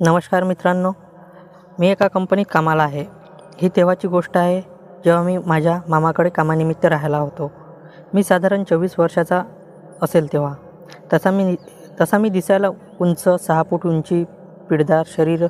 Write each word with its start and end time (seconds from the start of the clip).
नमस्कार 0.00 0.44
मित्रांनो 0.44 0.90
मी 1.78 1.88
एका 1.88 2.08
कंपनीत 2.08 2.44
कामाला 2.50 2.82
आहे. 2.82 3.04
ही 3.62 3.68
तेव्हाची 3.76 4.08
गोष्ट 4.08 4.36
आहे 4.36 4.60
जेव्हा 5.04 5.22
मी 5.22 5.38
माझ्या 5.38 5.80
मामाकडे 5.88 6.28
कामानिमित्त 6.28 6.84
राहायला 6.84 7.18
होतो. 7.18 7.50
मी 8.14 8.22
साधारण 8.22 8.64
चोवीस 8.64 8.94
वर्षाचा 8.98 9.42
असेल 10.02 10.32
तेव्हा. 10.32 10.54
तसा 11.12 11.30
मी 11.30 11.56
तसा 12.00 12.18
मी 12.18 12.28
दिसायला 12.28 12.68
उंच 13.00 13.28
सहा 13.46 13.62
फूट 13.62 13.86
उंची 13.86 14.24
पिडदार 14.70 15.02
शरीर 15.06 15.46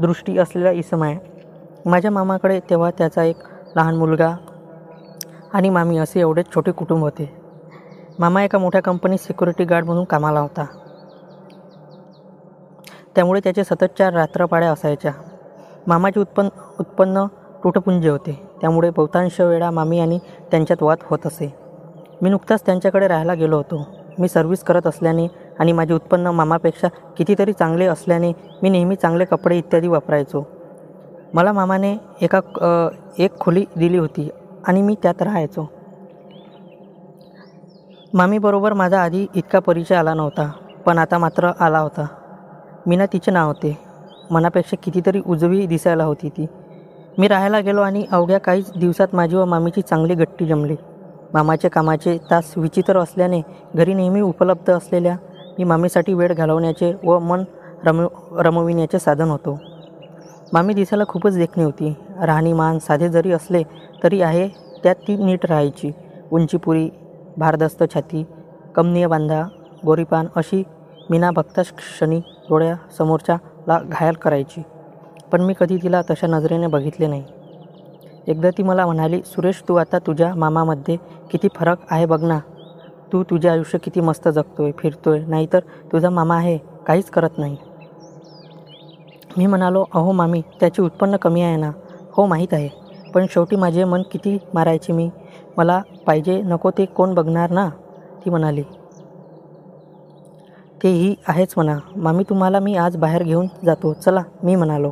दृष्टी 0.00 0.38
असलेला 0.38 0.70
इसम 0.70 1.02
आहे. 1.02 1.18
माझ्या 1.86 2.10
मामाकडे 2.10 2.60
तेव्हा 2.60 2.90
त्याचा 2.98 3.24
एक 3.24 3.36
लहान 3.76 3.96
मुलगा 3.96 4.34
आणि 5.52 5.70
मामी 5.70 5.98
असे 5.98 6.20
एवढेच 6.20 6.54
छोटे 6.54 6.72
कुटुंब 6.72 7.02
होते. 7.02 7.32
मामा 8.18 8.44
एका 8.44 8.58
मोठ्या 8.58 8.82
कंपनीत 8.82 9.18
सिक्युरिटी 9.18 9.64
गार्ड 9.64 9.84
म्हणून 9.84 10.04
कामाला 10.04 10.40
होता. 10.40 10.66
त्यामुळे 13.16 13.40
त्याचे 13.44 13.64
सतत 13.64 13.98
चार 13.98 14.12
रात्रपाड्या 14.12 14.70
असायच्या. 14.70 15.12
मामाचे 15.86 16.20
उत्पन्न 16.20 16.48
उत्पन्न 16.80 17.24
तुटपुंजे 17.64 18.08
होते. 18.08 18.32
त्यामुळे 18.60 18.90
बहुतांश 18.96 19.40
वेळा 19.40 19.70
मामी 19.70 19.98
आणि 20.00 20.18
त्यांच्यात 20.50 20.82
वाद 20.82 20.98
होत 21.02 21.26
असे. 21.26 21.52
मी 22.22 22.30
नुकताच 22.30 22.64
त्यांच्याकडे 22.66 23.08
राहायला 23.08 23.34
गेलो 23.34 23.56
होतो. 23.56 23.86
मी 24.18 24.28
सर्व्हिस 24.28 24.62
करत 24.64 24.86
असल्याने 24.86 25.26
आणि 25.58 25.72
माझे 25.72 25.94
उत्पन्न 25.94 26.26
मामापेक्षा 26.26 26.88
कितीतरी 27.16 27.52
चांगले 27.52 27.86
असल्याने 27.86 28.32
मी 28.62 28.68
नेहमी 28.70 28.96
चांगले 28.96 29.24
कपडे 29.24 29.58
इत्यादी 29.58 29.88
वापरायचो. 29.88 30.44
मला 31.34 31.52
मामाने 31.52 31.96
एका 32.22 32.40
एक 33.18 33.38
खोली 33.40 33.64
दिली 33.76 33.98
होती 33.98 34.28
आणि 34.66 34.82
मी 34.82 34.94
त्यात 35.02 35.22
राहायचो. 35.22 35.66
मामीबरोबर 38.14 38.72
माझा 38.72 39.02
आधी 39.02 39.26
इतका 39.34 39.58
परिचय 39.58 39.94
आला 39.94 40.14
नव्हता 40.14 40.50
पण 40.86 40.98
आता 40.98 41.18
मात्र 41.18 41.50
आला 41.60 41.78
होता. 41.78 42.06
मीना 42.86 43.06
तिचे 43.06 43.30
नाव 43.30 43.46
होते. 43.46 43.78
मनापेक्षा 44.30 44.76
कितीतरी 44.82 45.20
उजवी 45.26 45.66
दिसायला 45.66 46.04
होती 46.04 46.28
ती. 46.28 46.46
मी 47.18 47.28
राहायला 47.28 47.60
गेलो 47.60 47.80
आणि 47.80 48.04
अवघ्या 48.10 48.38
काहीच 48.38 48.72
दिवसात 48.76 49.08
माझी 49.12 49.36
व 49.36 49.44
मामीची 49.44 49.82
चांगली 49.82 50.14
गट्टी 50.14 50.46
जमली. 50.46 50.76
मामाचे 51.34 51.68
कामाचे 51.68 52.18
तास 52.30 52.52
विचित्र 52.56 52.98
असल्याने 52.98 53.40
घरी 53.74 53.94
नेहमी 53.94 54.20
उपलब्ध 54.20 54.70
असलेल्या 54.70 55.16
मी 55.58 55.64
मामीसाठी 55.64 56.14
वेळ 56.14 56.32
घालवण्याचे 56.32 56.92
व 57.04 57.18
मन 57.18 57.44
रम 57.84 58.06
रमविण्याचे 58.38 58.98
साधन 58.98 59.30
होतो. 59.30 59.58
मामी 60.52 60.74
दिसायला 60.74 61.04
खूपच 61.08 61.36
देखणी 61.36 61.64
होती. 61.64 61.94
राहणीमान 62.22 62.78
साधे 62.78 63.08
जरी 63.08 63.32
असले 63.32 63.62
तरी 64.02 64.20
आहे 64.22 64.48
त्यात 64.82 64.94
ती 64.94 65.16
नीट 65.16 65.46
राहायची. 65.46 65.92
उंचीपुरी 66.32 66.88
भारदस्त 67.36 67.82
छाती 67.94 68.24
कमनीय 68.74 69.06
बांधा 69.06 69.42
गोरीपान 69.86 70.26
अशी 70.36 70.62
मीना 71.10 71.30
बघताच 71.30 71.72
क्षणी 71.72 72.20
डोळ्यासमोरच्याला 72.50 73.78
घायल 73.78 74.14
करायची. 74.14 74.62
पण 75.32 75.40
मी 75.40 75.54
कधी 75.60 75.76
तिला 75.76 76.02
तशा 76.10 76.26
नजरेने 76.26 76.66
बघितले 76.66 77.06
नाही. 77.06 77.24
एकदा 78.28 78.50
ती 78.50 78.62
मला 78.62 78.86
म्हणाली 78.86 79.20
सुरेश 79.26 79.62
तू 79.68 79.74
आता 79.74 79.98
तुझ्या 79.98 80.34
मामामध्ये 80.34 80.96
किती 81.30 81.48
फरक 81.54 81.76
आहे 81.90 82.06
बघ 82.06 82.22
ना. 82.24 82.38
तू 83.12 83.22
तुझे 83.22 83.48
आयुष्य 83.48 83.78
किती 83.78 84.00
मस्त 84.00 84.28
जगतोय 84.28 84.72
फिरतोय 84.78 85.20
नाहीतर 85.20 85.60
तुझा 85.92 86.10
मामा 86.10 86.36
आहे 86.36 86.58
काहीच 86.86 87.10
करत 87.10 87.38
नाही. 87.38 87.56
मी 89.36 89.46
म्हणालो 89.46 89.84
अहो 89.94 90.12
मामी 90.12 90.42
त्याचे 90.60 90.82
उत्पन्न 90.82 91.16
कमी 91.16 91.42
आहे 91.42 91.56
ना. 91.56 91.70
हो 92.12 92.26
माहीत 92.26 92.48
आहे. 92.52 92.68
पण 93.14 93.26
शेवटी 93.30 93.56
माझे 93.56 93.84
मन 93.84 94.02
किती 94.12 94.38
मारायचे 94.54 94.92
मी? 94.92 95.10
मला 95.56 95.82
पाहिजे 96.06 96.42
नको 96.42 96.70
ते 96.70 96.84
कोण 96.84 97.14
बघणार 97.14 97.50
ना. 97.50 97.68
ती 98.24 98.30
म्हणाली. 98.30 98.62
तेही 100.82 101.14
आहेच 101.28 101.52
म्हणा. 101.56 101.78
मामी 101.96 102.24
तुम्हाला 102.28 102.60
मी 102.60 102.76
आज 102.76 102.96
बाहेर 102.96 103.22
घेऊन 103.22 103.46
जातो. 103.64 103.92
चला 103.92 104.22
मी 104.42 104.54
म्हणालो. 104.54 104.90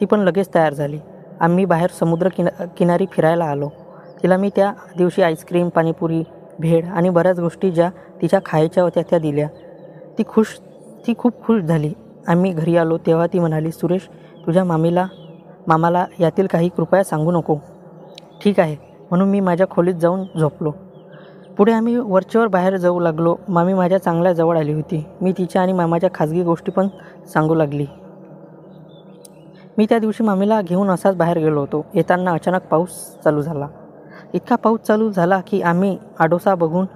ती 0.00 0.04
पण 0.04 0.20
लगेच 0.20 0.48
तयार 0.54 0.74
झाली. 0.74 0.98
आम्ही 1.40 1.64
बाहेर 1.64 1.90
समुद्र 1.90 2.28
किना 2.28 2.64
किनारी 2.64 3.06
फिरायला 3.12 3.44
आलो. 3.44 3.68
तिला 4.22 4.36
मी 4.36 4.50
त्या 4.56 4.72
दिवशी 4.98 5.22
आईस्क्रीम 5.22 5.68
पाणीपुरी 5.68 6.22
भेळ 6.58 6.84
आणि 6.84 7.08
बऱ्याच 7.08 7.40
गोष्टी 7.40 7.70
ज्या 7.70 7.90
तिच्या 8.22 8.40
खायच्या 8.46 8.82
होत्या 8.82 9.02
त्या 9.10 9.18
दिल्या. 9.18 9.48
ती 10.18 10.22
खुश 10.28 10.46
ती 11.06 11.14
खूप 11.18 11.44
खुश 11.44 11.62
झाली. 11.62 11.92
आम्ही 12.28 12.52
घरी 12.52 12.76
आलो 12.76 12.98
तेव्हा 12.98 13.26
ती 13.26 13.38
म्हणाली 13.38 13.72
सुरेश 13.72 14.08
तुझ्या 14.46 14.64
मामीला 14.64 15.06
मामाला 15.66 16.06
यातील 16.20 16.46
काही 16.46 16.68
कृपया 16.68 17.04
सांगू 17.04 17.32
नको. 17.32 17.56
ठीक 18.44 18.60
आहे. 18.60 18.76
म्हणून 19.10 19.28
मी 19.28 19.40
माझ्या 19.40 19.66
खोलीत 19.70 19.94
जाऊन 19.94 20.24
झोपलो. 20.38 20.72
पुढे 21.56 21.72
आम्ही 21.72 21.96
वरचेवर 21.96 22.46
बाहेर 22.46 22.76
जाऊ 22.76 23.00
लागलो. 23.00 23.34
मामी 23.48 23.74
माझ्या 23.74 23.98
चांगल्या 23.98 24.32
जवळ 24.32 24.58
आली 24.58 24.72
होती. 24.72 25.04
मी 25.20 25.32
तिच्या 25.38 25.62
आणि 25.62 25.72
मामाच्या 25.72 26.10
खाजगी 26.14 26.42
गोष्टी 26.42 26.72
पण 26.72 26.88
सांगू 27.32 27.54
लागली. 27.54 27.86
मी 29.78 29.86
त्या 29.88 29.98
दिवशी 29.98 30.24
मामीला 30.24 30.60
घेऊन 30.62 30.90
असाच 30.90 31.16
बाहेर 31.16 31.38
गेलो 31.38 31.60
होतो. 31.60 31.84
येताना 31.94 32.32
अचानक 32.32 32.66
पाऊस 32.70 32.90
चालू 33.24 33.42
झाला. 33.42 33.68
इतका 34.34 34.56
पाऊस 34.56 34.80
चालू 34.80 35.10
झाला 35.10 35.40
की 35.46 35.60
आम्ही 35.62 35.96
आडोसा 36.18 36.54
बघून 36.54 36.86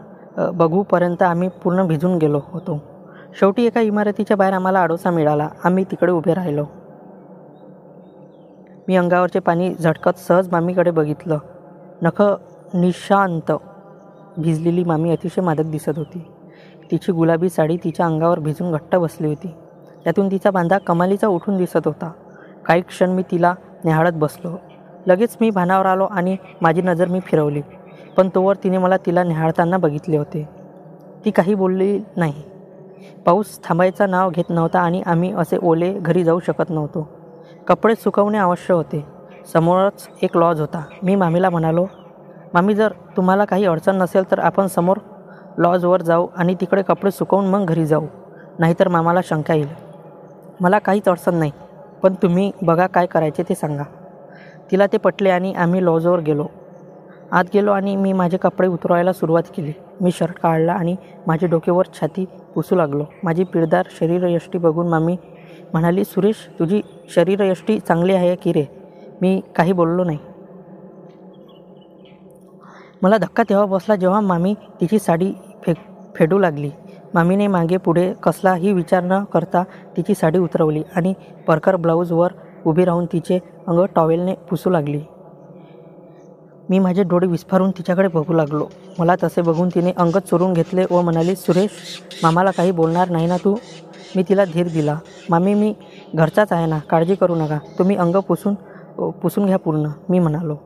बघूपर्यंत 0.54 1.22
आम्ही 1.22 1.48
पूर्ण 1.62 1.86
भिजून 1.86 2.16
गेलो 2.18 2.40
होतो. 2.46 2.80
शेवटी 3.40 3.66
एका 3.66 3.80
इमारतीच्या 3.80 4.36
बाहेर 4.36 4.54
आम्हाला 4.54 4.80
आडोसा 4.80 5.10
मिळाला. 5.10 5.48
आम्ही 5.64 5.84
तिकडे 5.84 6.12
उभे 6.12 6.34
राहिलो. 6.34 6.64
मी 8.88 8.96
अंगावरचे 8.96 9.38
पाणी 9.38 9.72
झटकत 9.74 10.18
सहज 10.18 10.48
मामीकडे 10.52 10.90
बघितलं. 10.90 11.38
नख 12.02 12.22
निशांत 12.74 13.52
भिजलेली 14.38 14.84
मामी 14.84 15.10
अतिशय 15.10 15.42
मादक 15.42 15.64
दिसत 15.64 15.92
होती. 15.96 16.24
तिची 16.90 17.12
गुलाबी 17.12 17.48
साडी 17.48 17.76
तिच्या 17.76 18.06
अंगावर 18.06 18.38
भिजून 18.38 18.72
घट्ट 18.72 18.96
बसली 18.96 19.26
होती. 19.26 19.54
त्यातून 20.04 20.30
तिचा 20.30 20.50
बांधा 20.50 20.78
कमालीचा 20.78 21.26
उठून 21.26 21.56
दिसत 21.56 21.80
होता. 21.84 22.12
काही 22.66 22.82
क्षण 22.82 23.10
मी 23.10 23.22
तिला 23.22 23.54
निहाळत 23.84 24.12
बसलो. 24.14 24.56
लगेच 25.06 25.36
मी 25.40 25.50
भानावर 25.50 25.86
आलो 25.86 26.04
आणि 26.04 26.36
माझी 26.62 26.82
नजर 26.82 27.08
मी 27.08 27.20
फिरवली. 27.20 27.60
पण 28.16 28.28
तोवर 28.34 28.56
तिने 28.64 28.78
मला 28.78 28.96
तिला 28.96 29.22
निहाळताना 29.22 29.76
बघितले 29.76 30.16
होते. 30.16 30.48
ती 31.24 31.30
काही 31.30 31.54
बोलली 31.54 32.00
नाही. 32.16 32.42
पाऊस 33.26 33.60
थांबायचा 33.64 34.06
नाव 34.06 34.30
घेत 34.30 34.50
नव्हता 34.50 34.80
आणि 34.80 35.02
आम्ही 35.06 35.32
असे 35.32 35.56
ओले 35.62 35.92
घरी 35.92 36.24
जाऊ 36.24 36.40
शकत 36.40 36.70
नव्हतो. 36.70 37.08
कपडे 37.66 37.94
सुकवणे 37.94 38.38
आवश्यक 38.38 38.76
होते. 38.76 39.04
समोरच 39.52 40.08
एक 40.22 40.36
लॉज 40.36 40.60
होता. 40.60 40.82
मी 41.02 41.14
मामीला 41.14 41.50
म्हणालो 41.50 41.86
मामी 42.54 42.74
जर 42.74 42.92
तुम्हाला 43.16 43.44
काही 43.44 43.64
अडचण 43.64 43.96
नसेल 43.96 44.30
तर 44.30 44.38
आपण 44.38 44.66
समोर 44.66 44.98
लॉजवर 45.58 46.02
जाऊ 46.02 46.26
आणि 46.36 46.54
तिकडे 46.54 46.82
कपडे 46.82 47.10
सुकवून 47.10 47.46
मग 47.46 47.64
घरी 47.64 47.86
जाऊ. 47.86 48.06
नाहीतर 48.58 48.88
मामाला 48.88 49.20
शंका 49.24 49.54
येईल. 49.54 49.68
मला 50.60 50.78
काहीच 50.78 51.08
अडचण 51.08 51.34
नाही 51.34 51.50
पण 52.02 52.14
तुम्ही 52.14 52.50
बघा 52.62 52.86
काय 52.86 53.06
करायचे 53.06 53.42
ते 53.42 53.54
सांगा. 53.54 53.82
तिला 54.70 54.86
ते 54.86 54.96
पटले 54.96 55.30
आणि 55.30 55.52
आम्ही 55.54 55.84
लॉजवर 55.84 56.20
गेलो. 56.20 56.46
आत 57.32 57.44
गेलो 57.54 57.72
आणि 57.72 57.96
मी 57.96 58.12
माझे 58.12 58.36
कपडे 58.36 58.68
उतरवायला 58.68 59.12
सुरुवात 59.12 59.42
केली. 59.56 59.72
मी 60.00 60.10
शर्ट 60.12 60.38
काढला 60.38 60.72
आणि 60.72 60.96
माझे 61.26 61.46
डोकेवर 61.46 61.86
छाती 61.94 62.24
पुसू 62.54 62.76
लागलो. 62.76 63.04
माझी 63.22 63.44
पिळदार 63.44 63.86
शरीरयष्टी 63.90 64.58
बघून 64.58 64.88
मामी 64.88 65.16
म्हणाली 65.72 66.04
सुरेश 66.04 66.48
तुझी 66.58 66.80
शरीरयष्टी 67.14 67.78
चांगली 67.78 68.14
आहे 68.14 68.34
की 68.34 68.52
रे? 68.52 68.64
मी 69.20 69.40
काही 69.56 69.72
बोललो 69.72 70.04
नाही. 70.04 70.18
मला 73.02 73.18
धक्का 73.18 73.42
तेव्हा 73.48 73.64
बसला 73.66 73.96
जेव्हा 73.96 74.20
मामी 74.20 74.54
तिची 74.80 74.98
साडी 74.98 75.32
फे 75.62 75.72
फेडू 76.16 76.38
लागली. 76.38 76.70
मामीने 77.14 77.46
मागे 77.46 77.76
पुढे 77.76 78.12
कसलाही 78.22 78.72
विचार 78.72 79.02
न 79.02 79.22
करता 79.24 79.62
तिची 79.96 80.14
साडी 80.14 80.38
उतरवली 80.38 80.82
आणि 80.96 81.12
परकर 81.46 81.76
ब्लाऊजवर 81.76 82.32
उभी 82.66 82.84
राहून 82.84 83.06
तिचे 83.12 83.38
अंग 83.66 83.84
टॉवेलने 83.94 84.34
पुसू 84.50 84.70
लागली. 84.70 85.00
मी 86.70 86.78
माझे 86.78 87.02
डोळे 87.02 87.26
विस्फारून 87.26 87.70
तिच्याकडे 87.70 88.08
बघू 88.08 88.32
लागलो. 88.32 88.66
मला 88.98 89.14
तसे 89.22 89.42
बघून 89.42 89.68
तिने 89.68 89.92
अंग 89.96 90.18
चोरून 90.30 90.52
घेतले 90.52 90.84
व 90.90 91.00
म्हणाली 91.02 91.36
सुरेश 91.36 91.70
मामाला 92.22 92.50
काही 92.50 92.70
बोलणार 92.70 93.10
नाही 93.10 93.26
ना 93.26 93.36
तू? 93.36 93.54
मी 94.16 94.22
तिला 94.28 94.44
धीर 94.44 94.68
दिला. 94.72 94.98
मामी 95.30 95.54
मी 95.54 95.72
घरचाच 96.14 96.52
आहे 96.52 96.66
ना 96.66 96.78
काळजी 96.90 97.14
करू 97.14 97.34
नका. 97.34 97.58
तुम्ही 97.78 97.96
अंग 97.96 98.16
पुसून 98.28 98.54
पुसून 99.22 99.46
घ्या 99.46 99.58
पूर्ण 99.58 99.88
मी 100.08 100.18
म्हणालो. 100.18 100.56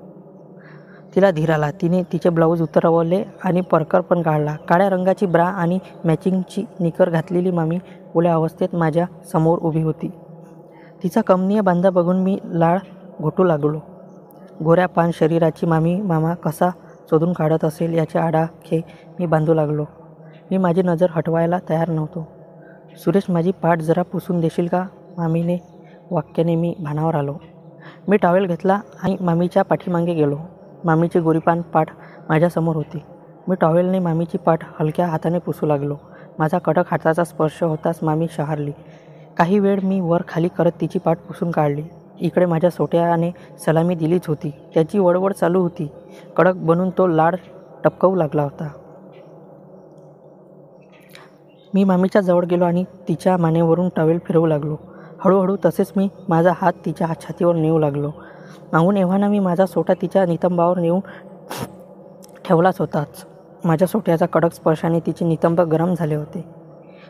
तिला 1.15 1.31
धीर 1.31 1.51
आला 1.51 1.71
तिने 1.71 2.03
तिचे 2.03 2.29
ब्लाऊज 2.29 2.63
उतरवले 2.63 3.25
आणि 3.45 3.61
परकर 3.61 4.01
पण 4.01 4.23
काढला. 4.23 4.57
काळ्या 4.69 4.91
रंगाची 4.91 5.27
ब्रा 5.27 5.45
आणि 5.45 5.79
मॅचिंगची 6.05 6.65
निकर 6.81 7.11
घातलेली 7.11 7.51
मामी 7.51 7.79
ओल्या 8.15 8.35
अवस्थेत 8.35 8.75
माझ्यासमोर 8.75 9.59
उभी 9.59 9.83
होती. 9.83 10.11
तिचा 11.03 11.21
कमनीय 11.21 11.61
बांधा 11.61 11.91
बघून 11.91 12.23
मी 12.23 12.39
लाळ 12.45 12.79
घोटू 13.21 13.45
लागलो. 13.45 13.81
गोऱ्या 14.65 14.87
पान 14.87 15.11
शरीराची 15.15 15.67
मामी 15.67 16.01
मामा 16.01 16.35
कसा 16.35 16.69
शोधून 17.11 17.33
काढत 17.33 17.65
असेल 17.65 17.95
याचे 17.95 18.19
आडाखे 18.19 18.81
मी 19.19 19.27
बांधू 19.27 19.55
लागलो. 19.55 19.85
मी 20.51 20.57
माझी 20.57 20.83
नजर 20.83 21.07
हटवायला 21.11 21.59
तयार 21.69 21.89
नव्हतो. 21.89 22.29
सुरेश 23.05 23.23
माझी 23.29 23.53
पाठ 23.53 23.79
जरा 23.79 24.03
पुसून 24.03 24.41
देशील 24.41 24.67
का? 24.67 24.87
मामीने 25.17 25.59
वाक्याने 26.11 26.55
मी 26.55 26.75
भानावर 26.81 27.15
आलो. 27.15 27.35
मी 28.09 28.17
टॉवेल 28.17 28.47
घेतला 28.47 28.81
आणि 29.03 29.17
मामीच्या 29.21 29.63
पाठीमागे 29.63 30.15
गेलो. 30.15 30.37
मामीची 30.85 31.21
गोरीपान 31.21 31.61
पाठ 31.61 31.89
माझ्यासमोर 32.29 32.77
होती. 32.77 33.03
मी 33.49 33.57
टॉवेलने 33.61 33.99
मामीची 33.99 34.39
पाठ 34.39 34.59
हलक्या 34.81 35.07
हाताने 35.07 35.39
पुसू 35.39 35.67
लागलो. 35.67 35.97
माझा 36.39 36.59
कडक 36.59 36.85
हाताचा 36.91 37.25
स्पर्श 37.25 37.63
होताच 37.63 37.99
मामी 38.03 38.27
शहारली. 38.31 38.73
काही 39.37 39.59
वेळ 39.59 39.81
मी 39.83 40.01
वर 40.01 40.23
खाली 40.29 40.49
करत 40.49 40.73
तिची 40.81 40.99
पाठ 40.99 41.19
पुसून 41.19 41.51
काढली. 41.51 41.83
इकडे 42.21 42.47
माझ्या 42.47 42.71
सोट्याने 42.71 43.31
सलामी 43.67 43.95
दिलीच 43.95 44.29
होती. 44.29 44.51
त्याची 44.75 44.99
वळवळ 44.99 45.33
चालू 45.33 45.61
होती. 45.61 45.91
कडक 46.37 46.55
बनून 46.55 46.91
तो 46.91 47.07
लाड 47.07 47.37
टपकवू 47.85 48.15
लागला 48.15 48.43
होता. 48.43 48.69
मी 51.75 51.85
मामीच्या 51.85 52.21
जवळ 52.23 52.45
गेलो 52.45 52.65
आणि 52.65 52.85
तिच्या 53.09 53.37
मानेवरून 53.37 53.89
टॉवेल 53.97 54.19
फिरवू 54.19 54.47
लागलो. 54.47 54.77
हळूहळू 55.25 55.57
तसेच 55.65 55.93
मी 55.97 56.09
माझा 56.29 56.53
हात 56.57 56.73
तिच्या 56.87 57.07
हात 57.07 57.17
छातीवर 57.23 57.55
नेऊ 57.55 57.79
लागलो. 57.79 58.11
मागून 58.73 58.97
एव्हाना 58.97 59.29
मी 59.29 59.39
माझा 59.39 59.67
सोटा 59.67 59.95
तिच्या 59.95 60.27
नितंबावर 60.27 60.79
नेऊन 60.79 61.01
ठेवलाच 62.45 62.79
होताच. 62.79 63.25
माझ्या 63.65 63.89
सोट्याचा 63.89 64.27
कडक 64.27 64.53
स्पर्शाने 64.53 65.01
तिचे 65.01 65.25
नितंब 65.25 65.61
गरम 65.61 65.95
झाले 65.95 66.15
होते. 66.15 66.45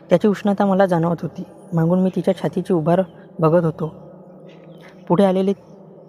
त्याची 0.09 0.27
उष्णता 0.27 0.65
मला 0.65 0.85
जाणवत 0.85 1.15
होती. 1.21 1.43
मागून 1.73 1.99
मी 1.99 2.09
तिच्या 2.15 2.35
छातीची 2.35 2.73
उभार 2.73 3.01
बघत 3.39 3.65
होतो. 3.65 3.93
पुढे 5.07 5.25
आलेले 5.25 5.53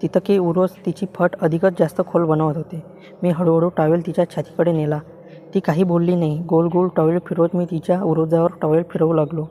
तितके 0.02 0.38
उरोस 0.38 0.70
तिची 0.86 1.06
फट 1.14 1.30
अधिकच 1.40 1.72
जास्त 1.78 2.02
खोल 2.06 2.24
बनवत 2.24 2.56
होते. 2.56 2.82
मी 3.22 3.30
हळूहळू 3.30 3.68
टॉवेल 3.68 4.06
तिच्या 4.06 4.24
छातीकडे 4.30 4.72
नेला. 4.72 4.98
ती 5.54 5.60
काही 5.60 5.84
बोलली 5.84 6.14
नाही. 6.16 6.38
गोल 6.38 6.68
गोल 6.72 6.88
टॉवेल 6.96 7.18
फिरवत 7.26 7.48
मी 7.54 7.64
तिच्या 7.64 8.02
उरोजावर 8.02 8.50
टॉवेल 8.62 8.82
फिरवू 8.90 9.12
लागलो. 9.12 9.44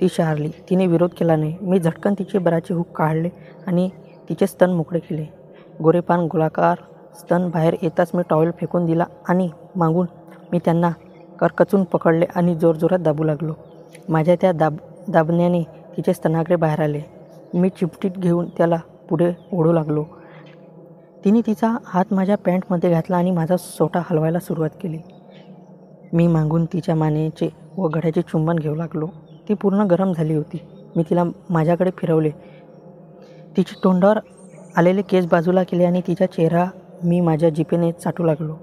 ती 0.00 0.08
शहारली 0.08 0.48
तिने 0.70 0.86
विरोध 0.86 1.10
केला 1.10 1.36
नाही. 1.36 1.56
मी 1.60 1.78
झटकन 1.78 2.14
तिचे 2.18 2.38
बराचे 2.38 2.74
हुक 2.74 2.86
काढले 2.96 3.28
आणि 3.66 3.88
तिचे 4.32 4.46
स्तन 4.46 4.70
मोकळे 4.70 4.98
केले. 4.98 5.26
गोरेपान 5.82 6.20
गोलाकार 6.20 6.78
स्तन 7.18 7.48
बाहेर 7.48 7.74
येताच 7.82 8.10
मी 8.14 8.22
टॉवेल 8.30 8.50
फेकून 8.60 8.86
दिला 8.86 9.04
आणि 9.28 9.48
मागून 9.76 10.06
मी 10.52 10.58
त्यांना 10.58 10.90
करकचून 11.40 11.84
पकडले 11.84 12.26
आणि 12.34 12.54
जोरजोरात 12.54 12.98
दाबू 12.98 13.24
लागलो. 13.24 13.52
माझ्या 14.08 14.36
त्या 14.40 14.52
दाब 14.52 14.76
दाबण्याने 15.08 15.62
तिचे 15.96 16.14
स्तनाकडे 16.14 16.56
बाहेर 16.56 16.80
आले. 16.80 17.00
मी 17.54 17.68
चिपटीत 17.68 18.10
घेऊन 18.10 18.48
त्याला 18.48 18.76
पुढे 19.08 19.32
ओढू 19.52 19.72
लागलो. 19.72 20.04
तिने 21.24 21.40
तिचा 21.40 21.76
हात 21.84 22.04
माझ्या 22.10 22.36
पॅन्टमध्ये 22.36 22.90
घातला 22.90 23.16
आणि 23.16 23.30
माझा 23.30 23.56
सोटा 23.56 24.00
हलवायला 24.10 24.38
सुरुवात 24.38 24.70
केली. 24.82 24.98
मी 26.12 26.26
मागून 26.26 26.64
तिच्या 26.64 26.94
मानेचे 26.94 27.48
व 27.76 27.88
गड्याचे 27.88 28.22
चुंबन 28.22 28.56
घेऊ 28.56 28.74
लागलो. 28.74 29.06
ती 29.48 29.54
पूर्ण 29.54 29.82
गरम 29.82 30.12
झाली 30.12 30.34
होती. 30.34 30.62
मी 30.96 31.02
तिला 31.10 31.24
माझ्याकडे 31.50 31.90
फिरवले. 31.98 32.30
तिची 33.56 33.74
तोंडावर 33.84 34.18
आलेले 34.76 35.02
केस 35.02 35.26
बाजूला 35.26 35.62
केले 35.62 35.84
आणि 35.84 36.00
तिचा 36.06 36.26
चेहरा 36.26 36.64
मी 37.02 37.20
माझ्या 37.20 37.48
जिपेने 37.48 37.92
चाटू 37.92 38.24
लागलो. 38.24 38.54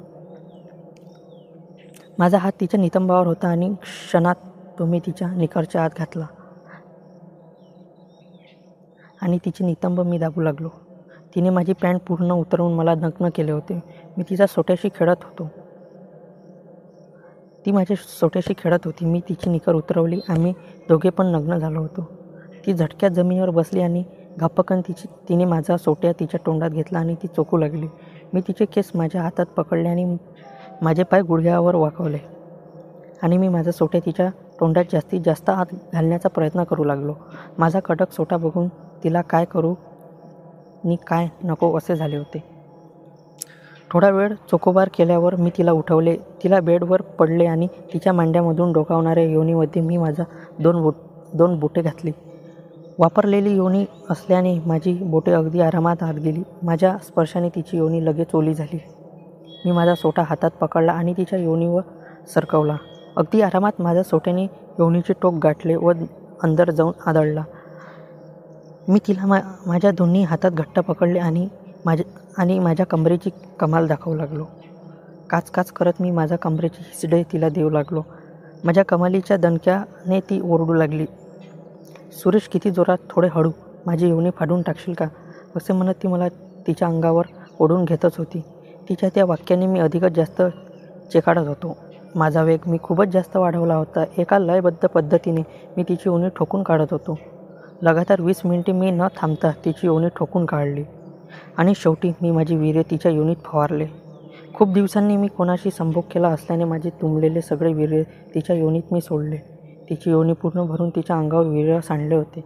माझा 2.18 2.38
हात 2.38 2.52
तिच्या 2.60 2.80
नितंबावर 2.80 3.28
होता 3.28 3.48
आणि 3.48 3.74
क्षणात 3.82 4.36
तो 4.80 4.86
मी 4.86 5.00
तिच्या 5.00 5.28
निकरच्या 5.28 5.84
आत 5.84 5.90
घातला. 5.98 6.26
आणि 9.22 9.38
तिचे 9.46 9.66
नितंब 9.66 10.02
मी 10.02 10.18
दाबू 10.18 10.42
लागलो. 10.42 10.70
तिने 11.36 11.50
माझी 11.50 11.74
पॅन्ट 11.74 12.02
पूर्ण 12.08 12.32
उतरवून 12.32 12.74
मला 12.74 12.96
नग्न 12.96 13.30
केले 13.36 13.52
होते. 13.52 13.80
मी 14.18 14.24
तिच्या 14.30 14.48
सोट्याशी 14.48 14.90
खेळत 14.96 15.24
होतो. 15.24 15.50
ती 17.66 17.72
माझ्या 17.72 17.96
सोट्याशी 17.98 18.54
खेळत 18.58 18.86
होती. 18.86 19.06
मी 19.06 19.20
तिची 19.30 19.50
निकर 19.50 19.74
उतरवली. 19.74 20.20
आम्ही 20.30 20.54
दोघे 20.90 21.10
पण 21.10 21.28
नग्न 21.28 21.58
झालो 21.58 21.80
होतो. 21.80 22.08
ती 22.66 22.74
झटक्यात 22.74 23.12
जमिनीवर 23.12 23.50
बसली 23.50 23.82
आणि 23.82 24.04
घापकन 24.40 24.82
तिची 24.82 25.08
तिने 25.30 25.46
माझा 25.46 25.78
सोट्या 25.78 26.12
तिच्या 26.20 26.40
तोंडात 26.46 26.70
घेतला 26.70 27.00
आणि 27.00 27.16
ती 27.16 27.28
चोकू 27.28 27.58
लागली. 27.58 27.88
मी 28.34 28.42
तिचे 28.42 28.66
केस 28.66 28.92
माझ्या 28.96 29.22
हातात 29.22 29.46
पकडले 29.58 29.90
आणि 29.90 30.06
माझे 30.82 31.04
पाय 31.04 31.22
गुडघ्यावर 31.22 31.76
वाकवले. 31.76 32.18
आणि 33.22 33.38
मी 33.38 33.48
माझा 33.48 33.72
सोट्या 33.72 34.02
तिच्या 34.06 34.30
तोंडात 34.60 34.86
जास्तीत 34.92 35.22
जास्त 35.26 35.50
आत 35.50 35.74
घालण्याचा 35.94 36.30
प्रयत्न 36.30 36.64
करू 36.64 36.84
लागलो. 36.84 37.14
माझा 37.58 37.80
कडक 37.80 38.12
सोटा 38.12 38.38
बघून 38.38 38.68
तिला 39.04 39.22
काय 39.22 39.46
करू 39.46 39.74
नी 40.84 40.96
काय 41.08 41.28
नको 41.44 41.78
असे 41.78 41.96
झाले 41.96 42.18
होते. 42.18 42.44
थोडा 43.92 44.10
वेळ 44.10 44.34
चोकोबार 44.52 44.90
केल्यावर 44.94 45.36
मी 45.36 45.50
तिला 45.58 45.72
उठवले. 45.72 46.16
तिला 46.44 46.60
बेडवर 46.60 47.02
पडले 47.20 47.46
आणि 47.46 47.68
तिच्या 47.94 48.14
मांड्यामधून 48.14 48.72
डोकावणाऱ्या 48.74 49.24
योनीमध्ये 49.24 49.82
मी 49.82 49.98
माझा 49.98 50.24
दोन 50.60 50.82
बोट 50.82 50.96
दोन 51.34 51.60
बोटे 51.60 51.82
घातली. 51.82 52.12
वापरलेली 53.00 53.56
योनी 53.56 53.86
असल्याने 54.10 54.60
माझी 54.66 54.94
बोटे 54.94 55.32
अगदी 55.32 55.62
आरामात 55.62 56.04
आत 56.04 56.14
गेली. 56.14 56.42
माझ्या 56.64 56.98
स्पर्शाने 57.04 57.50
तिची 57.50 57.78
योनी 57.78 58.06
लगेच 58.06 58.34
ओली 58.34 58.54
झाली. 58.54 58.80
मी 59.66 59.72
माझा 59.72 59.96
सोटा 59.96 60.22
हातात 60.22 60.52
पकडला 60.52 60.92
आणि 60.92 61.14
तिच्या 61.18 61.40
योनीवर 61.40 61.82
सरकवला. 62.34 62.76
अगदी 63.18 63.42
आरामात 63.42 63.82
माझ्या 63.82 64.04
सोट्याने 64.04 64.44
योनीचे 64.80 65.14
टोक 65.22 65.34
गाठले 65.44 65.76
व 65.76 65.92
अंदर 66.44 66.72
जाऊन 66.72 66.94
आदळला. 67.06 67.44
मी 68.88 69.00
तिला 69.08 69.26
मा 69.26 69.40
माझ्या 69.66 69.92
दोन्ही 69.92 70.24
हातात 70.24 70.52
घट्ट 70.52 70.80
पकडले 70.80 71.20
आणि 71.20 71.48
माझ्या 71.86 72.06
आणि 72.38 72.60
माझ्या 72.60 72.86
कमरेची 72.86 73.30
कमाल 73.60 73.88
दाखवू 73.88 74.16
लागलो. 74.16 74.46
काच 75.30 75.52
काच 75.52 75.72
करत 75.72 76.02
मी 76.02 76.12
माझ्या 76.12 76.38
कमरेची 76.38 76.84
हिसडे 76.84 77.24
तिला 77.24 77.50
देऊ 77.50 77.70
लागलो. 77.70 78.02
माझ्या 78.64 78.86
कमालीच्या 78.86 79.38
दणक्याने 79.38 80.20
ती 80.20 80.40
ओरडू 80.44 80.74
लागली. 80.74 81.06
सुरेश 82.14 82.48
किती 82.48 82.72
जोरात 82.72 82.98
थोडे 83.10 83.28
हळू 83.32 83.52
माझी 83.86 84.10
योनी 84.10 84.30
फाडून 84.30 84.62
टाकशील 84.62 84.94
का? 84.94 85.06
असे 85.56 85.74
म्हणत 85.74 85.94
ती 85.94 86.08
मला 86.08 86.28
तिच्या 86.68 86.88
अंगावर 86.88 87.26
ओढून 87.60 87.86
घेतच 87.86 88.18
होती. 88.18 88.42
तिच्या 88.90 89.10
त्या 89.16 89.26
वाक्याने 89.26 89.68
मी 89.68 89.80
अधिकच 89.80 90.12
जास्त 90.12 90.42
चेकाडत 91.14 91.48
होतो. 91.48 91.78
माझा 92.16 92.44
वेग 92.44 92.60
मी 92.68 92.78
खूपच 92.84 93.08
जास्त 93.08 93.38
वाढवला 93.38 93.76
होता. 93.76 94.04
एका 94.18 94.40
लयबद्ध 94.40 94.88
पद्धतीने 94.88 95.42
मी 95.78 95.84
तिची 95.84 96.10
ओणी 96.10 96.28
ठोकून 96.36 96.64
काढत 96.64 96.86
होतो. 96.92 97.20
लगातार 97.82 98.22
वीस 98.22 98.42
मिनिटे 98.46 98.72
मी 98.72 98.92
न 98.92 99.08
थांबता 99.18 99.52
तिची 99.66 99.88
योनी 99.88 100.08
ठोकून 100.16 100.46
काढली. 100.46 100.84
आणि 101.58 101.74
शेवटी 101.76 102.12
मी 102.22 102.32
माझी 102.32 102.56
विरे 102.56 102.84
तिच्या 102.92 103.12
योनीत 103.12 103.36
फवारले. 103.46 103.88
खूप 104.54 104.74
दिवसांनी 104.74 105.18
मी 105.18 105.28
कोणाशी 105.28 105.72
संभोग 105.72 106.04
केला 106.12 106.28
असल्याने 106.28 106.64
माझे 106.64 106.90
तुंबलेले 106.90 107.42
सगळे 107.42 107.74
विरे 107.74 108.04
तिच्या 108.04 108.56
योनीत 108.56 108.84
मी 108.92 109.02
सोडले. 109.02 109.59
तिची 109.90 110.10
योनी 110.10 110.34
पूर्ण 110.34 110.66
भरून 110.66 110.90
तिच्या 110.90 111.18
अंगावर 111.18 111.46
विरळ 111.46 111.80
सांडले 111.80 112.16
होते. 112.16 112.44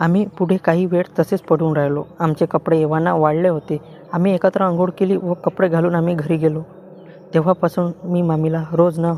आम्ही 0.00 0.26
पुढे 0.26 0.56
काही 0.56 0.86
वेळ 0.86 1.02
तसेच 1.18 1.40
पडून 1.40 1.76
राहिलो. 1.76 2.04
आमचे 2.18 2.46
कपडे 2.46 2.80
एव्हाना 2.80 3.14
वाढले 3.14 3.48
होते. 3.48 3.78
आम्ही 4.12 4.34
एकत्र 4.34 4.62
आंघोळ 4.62 4.90
केली 4.90 5.16
व 5.16 5.32
कपडे 5.32 5.68
घालून 5.68 5.94
आम्ही 5.94 6.14
घरी 6.14 6.36
गेलो. 6.36 6.62
तेव्हापासून 7.34 7.92
मी 8.04 8.22
मामीला 8.22 8.64
रोज 8.72 8.98
न 8.98 9.14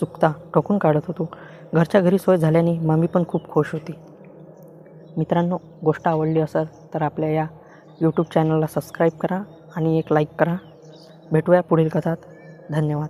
चुकता 0.00 0.32
ठोकून 0.54 0.78
काढत 0.78 1.00
होतो. 1.06 1.28
घरच्या 1.74 2.00
घरी 2.00 2.18
सोय 2.18 2.36
झाल्याने 2.36 2.78
मामी 2.78 3.06
पण 3.06 3.22
खूप 3.28 3.48
खुश 3.48 3.72
होती. 3.72 3.92
मित्रांनो 5.16 5.56
गोष्ट 5.84 6.08
आवडली 6.08 6.40
असेल 6.40 6.94
तर 6.94 7.02
आपल्या 7.02 7.30
या 7.30 7.46
यूट्यूब 8.00 8.26
चॅनलला 8.34 8.66
सबस्क्राईब 8.66 9.12
करा 9.18 9.42
आणि 9.76 9.98
एक 9.98 10.12
लाईक 10.12 10.28
करा. 10.38 10.56
भेटूया 11.32 11.60
पुढील 11.60 11.88
कथात. 11.88 12.16
धन्यवाद. 12.70 13.08